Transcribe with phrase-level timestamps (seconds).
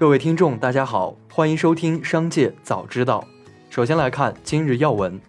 [0.00, 3.22] 各位听众，大家好，欢迎收听《商界早知道》。
[3.68, 5.20] 首先来看今日要闻。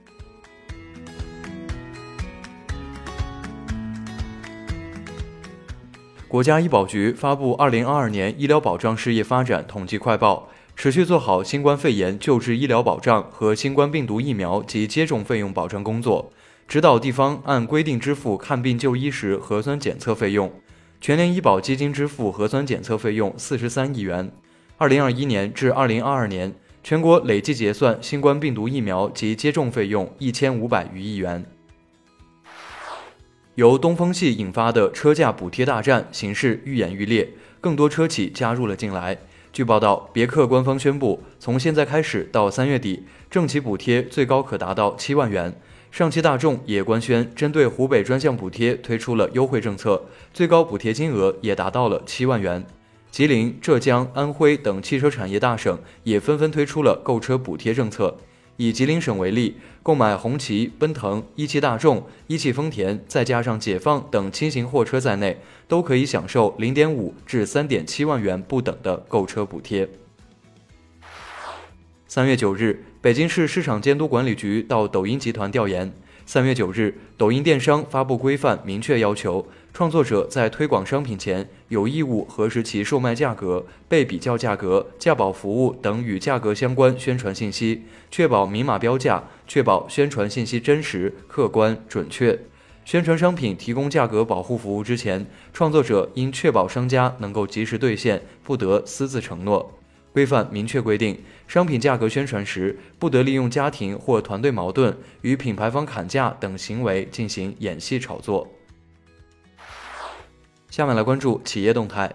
[6.30, 10.48] 国家医保局发布《二零二二年医疗保障事业发展统计快报》，
[10.82, 16.32] 持续做好新冠肺炎救治医疗保障和新冠病毒疫苗及接种费用保障工作，
[16.70, 20.50] 指导地方按规定支付看病就医时核酸检测费用。
[21.02, 24.32] 全年医保基金支付核酸检测费用四十三亿元。
[24.82, 31.46] 二零二一年至二零二二年，全国累计结算新冠病毒疫苗及接种费用一千五百余亿元。
[33.54, 39.20] 由东风系引发的车价补贴大战形势愈演愈烈，更多车企加入了进来。
[39.54, 45.56] 据报道，别克官方宣布，从现在开始到三月底，政企补贴最高可达到七万元。
[45.92, 52.66] 上汽大众也官宣，针对湖北专项补贴推出了优惠政策，最高补贴金额也达到了七万元。
[53.12, 58.18] 吉林、浙江、安徽等汽车产业大省也纷纷推出了购车补贴政策。
[58.56, 69.90] 以吉林省为例，购买红旗、奔腾、一汽大众、一汽丰田，再加上解放等轻型货车在内，都可以享受零点五至三点七万元不等的购车补贴。
[72.08, 75.92] 三月九日，北京市市场监督管理局到抖音集团调研。
[76.34, 92.40] 三月九日，抖音电商发布规范，明确要求创作者在推广商品前有义务核实其售卖价格、被比较价格、价保服务等与价格相关宣传信息，确保明码标价，确保宣传信息真实、客观、准确。
[92.86, 99.81] 宣传商品提供价格保护服务之前，创作者应确保商家能够及时兑现，不得私自承诺。
[100.14, 101.18] 规范明确规定，
[101.48, 108.48] 商品价格宣传时，不得利用家庭或团队矛盾与品牌方砍价等行为进行演戏炒作。
[110.70, 112.14] 下面来关注企业动态。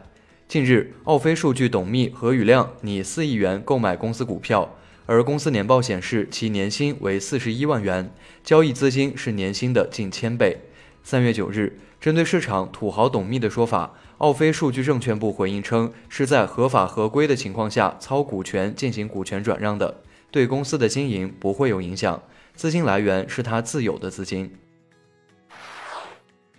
[0.48, 8.10] 近日，奥飞数据董秘何宇亮拟四亿元购买公司股票，而公司年报显示其年薪为四十一万元，
[8.44, 10.58] 交易资金是年薪的近千倍。
[11.02, 13.94] 三月九日，针对市场土豪董秘的说法。
[14.18, 22.22] 奥飞数据证券部回应称，是在合法合规的情况下操股权进行股权转让的，对公司的经营不会有影响，
[22.54, 24.50] 资金来源是他自有的资金。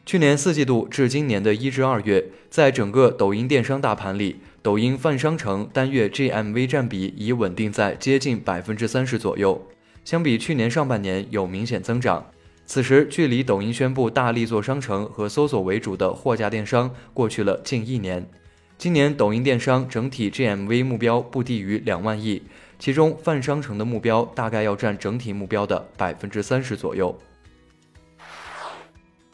[0.05, 9.67] 去年四季度至今年的一至二月，在整个抖音电商大盘里，抖音泛商城单月 GMV 占比已稳定在接近百分之三十左右，
[10.05, 12.27] 相比去年上半年有明显增长。
[12.69, 18.29] 此时，距离抖音宣布大力做商城和搜索为主的货架电商过去了近一年。
[18.77, 22.43] 今年抖音电商整体 GMV 目标不低于两万亿，
[22.77, 27.17] 其中泛商城的目标大概要占整体目标的百分之三十左右。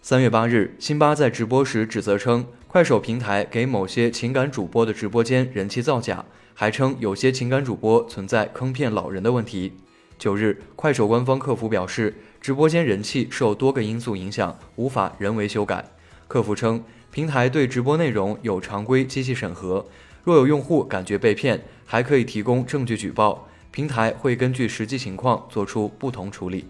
[0.04, 6.24] 三月八日，辛巴在直播时指责称，快手平台给某些情感主播的直播间人气造假，
[6.54, 9.74] 还称有些情感主播存在坑骗老人的问题。
[10.24, 12.16] 九日，快手官方客服表示。
[12.40, 15.84] 直播间人气受多个因素影响，无法人为修改。
[16.30, 19.86] 客服称，平台对直播内容有常规机器审核，
[20.24, 26.68] 若有用户感觉被骗，还可以提供证据举报，平台会根据实际情况做出不同处理。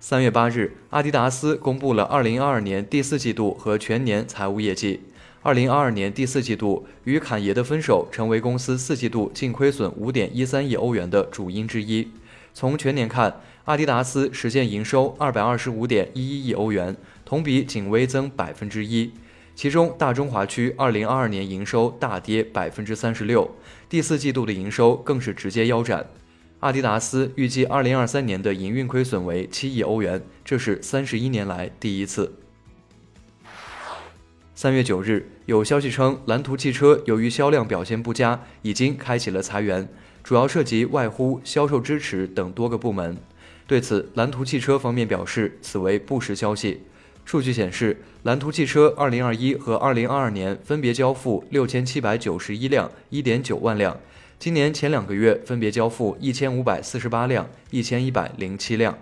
[0.00, 5.02] 三月八日，阿迪达斯公布了二零二二年第四季度和全年财务业绩。
[5.42, 12.08] 二零二二年第四季度与侃爷的分手成为公司四季度净亏损五点一三亿欧元的主因之一。
[12.52, 19.12] 从全年看，阿迪达斯实现营收二百二十五点一一亿欧元，同比仅微增百分之一。
[19.54, 23.48] 其中，大中华区二零二二年营收大跌百分之三十六，
[23.88, 26.06] 第四季度的营收更是直接腰斩。
[26.60, 32.32] 阿迪达斯预计二零二三年的营运亏损为七亿欧元，这是三十一年来第一次。
[34.60, 39.88] 三月九日，有消息称，蓝图汽车由于销量表现不佳，已经开启了裁员。
[40.24, 43.16] 主要涉及外呼、销售支持等多个部门。
[43.68, 46.82] 对此，蓝图汽车方面表示，此为不实消息。
[47.24, 53.96] 数据显示，蓝图汽车2021和2022年分别交付6791辆、1.9万辆，
[54.40, 58.98] 今年前两个月分别交付1548辆、1107辆。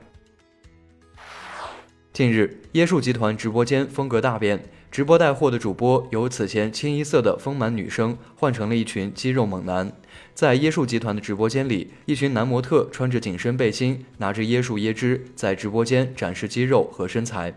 [2.12, 4.62] 近日，椰树集团直播间风格大变，
[4.96, 9.92] 直播带货的主播由此前清一色的丰满女生换成了一群肌肉猛男。
[10.32, 17.52] 在椰树集团的直播间里，一群男模特穿着紧身背心，拿着椰树椰汁，在直播间展示肌肉和身材。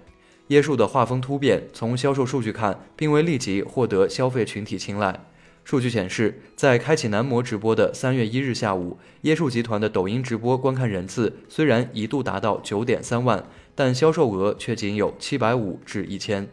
[0.49, 5.23] 椰树的画风突变，从销售数据看，并未立即获得消费群体青睐。
[5.63, 16.49] 数据显示，在开启男模直播的三月一日下午，椰树集团的抖音直播观看人次虽然一度达到九点三万，但销售额却仅有七百五至一千。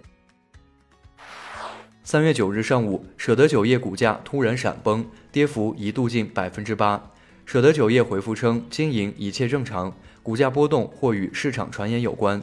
[2.08, 7.10] 三月九日上午，舍得酒业股价突然闪崩，跌幅一度近百分之八。
[7.44, 9.92] 舍得酒业回复称，经营一切正常，
[10.22, 12.40] 股价波动或与市场传言有关。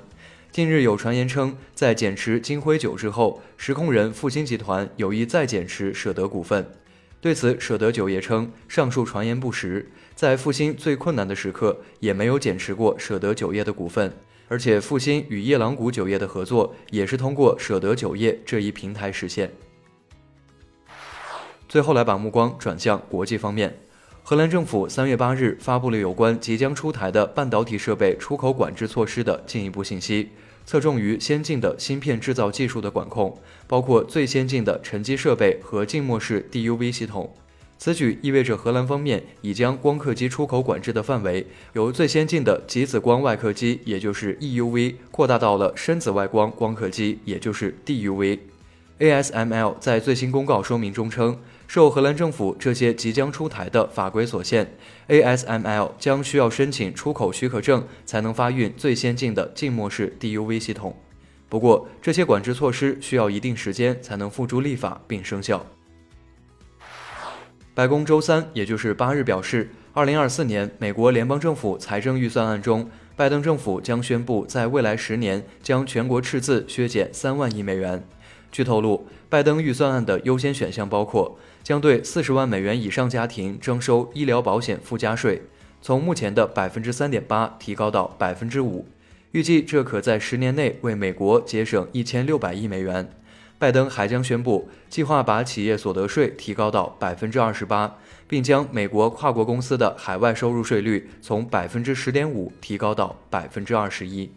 [0.51, 6.69] 近日有传言称，在减持金辉酒之后，实控人复兴集团有意再减持舍得股份。
[7.21, 14.11] 对此，舍得酒业称，上述传言不实，在复兴最困难的时刻，也没有减持过舍得酒业的股份。
[14.53, 19.51] 而且，复兴与夜郎谷酒业的合作也是通过舍得酒业这一平台实现。
[21.67, 23.75] 最后，来把目光转向国际方面。
[24.21, 30.29] 荷兰政府三月八日发布了有关即将出台的半导体设备出口管制措施的进一步信息，
[30.67, 33.35] 侧重于先进的芯片制造技术的管控，
[33.65, 37.35] 包括最先进的沉积设备和静默式 DUV 系统。
[37.83, 48.39] 此举意味着荷兰方面已将光刻机出口管制的范围由最先进的极紫光外刻机，也就是 EUV，扩大到了深紫外光光刻机，也就是 DUV。
[48.99, 51.37] ASML 在最新公告说明中称，
[51.67, 54.77] 受荷兰政府这些即将出台的法规所限
[55.09, 60.95] ，ASML 将需要申请出口许可证才能发运最先进的静默式 DUV 系统。
[61.49, 65.65] 不过，这些管制措施需要一定时间才能付诸立法并生效。
[67.75, 78.03] 白宫周三，也就是八日表示，二零二四年美国联邦政府财政预算案中，拜登政府将宣布在未来十年将全国赤字削减三万亿美元。
[78.51, 85.41] 据透露，拜登预算案的优先选项包括将对四十万美元以上家庭征收医疗保险附加税，
[85.81, 88.85] 从目前的百分之三点八提高到百分之五，
[89.31, 93.09] 预计这可在十年内为美国节省一千六百亿美元。
[93.63, 97.95] 拜登还将宣布，计划把企业所得税提高到百分之二十八，
[98.27, 104.29] 并将美国跨国公司的海外收入税率从百分之十点五提高到百分之二十一。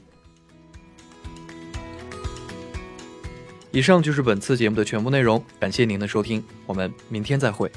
[3.73, 7.69] 以上就是本次节目的全部内容，感谢您的收听，我们明天再会。